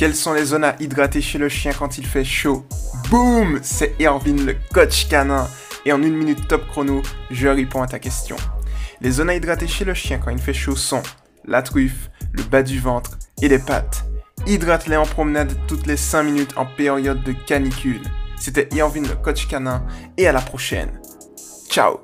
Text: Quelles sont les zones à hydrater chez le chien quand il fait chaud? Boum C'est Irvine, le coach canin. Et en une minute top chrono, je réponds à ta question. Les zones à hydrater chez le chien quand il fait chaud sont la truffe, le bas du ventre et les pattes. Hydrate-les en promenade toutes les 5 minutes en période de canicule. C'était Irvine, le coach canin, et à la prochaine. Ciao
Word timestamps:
Quelles 0.00 0.16
sont 0.16 0.32
les 0.32 0.46
zones 0.46 0.64
à 0.64 0.76
hydrater 0.80 1.20
chez 1.20 1.36
le 1.36 1.50
chien 1.50 1.72
quand 1.78 1.98
il 1.98 2.06
fait 2.06 2.24
chaud? 2.24 2.64
Boum 3.10 3.60
C'est 3.62 3.94
Irvine, 3.98 4.46
le 4.46 4.56
coach 4.72 5.08
canin. 5.08 5.46
Et 5.84 5.92
en 5.92 6.02
une 6.02 6.16
minute 6.16 6.48
top 6.48 6.66
chrono, 6.68 7.02
je 7.30 7.48
réponds 7.48 7.82
à 7.82 7.86
ta 7.86 7.98
question. 7.98 8.36
Les 9.02 9.10
zones 9.10 9.28
à 9.28 9.34
hydrater 9.34 9.66
chez 9.68 9.84
le 9.84 9.92
chien 9.92 10.16
quand 10.16 10.30
il 10.30 10.38
fait 10.38 10.54
chaud 10.54 10.74
sont 10.74 11.02
la 11.44 11.60
truffe, 11.60 12.08
le 12.32 12.42
bas 12.44 12.62
du 12.62 12.80
ventre 12.80 13.18
et 13.42 13.48
les 13.48 13.58
pattes. 13.58 14.06
Hydrate-les 14.46 14.96
en 14.96 15.04
promenade 15.04 15.52
toutes 15.68 15.86
les 15.86 15.98
5 15.98 16.22
minutes 16.22 16.54
en 16.56 16.64
période 16.64 17.22
de 17.22 17.32
canicule. 17.32 18.00
C'était 18.38 18.74
Irvine, 18.74 19.06
le 19.06 19.16
coach 19.16 19.48
canin, 19.48 19.84
et 20.16 20.26
à 20.26 20.32
la 20.32 20.40
prochaine. 20.40 20.98
Ciao 21.68 22.00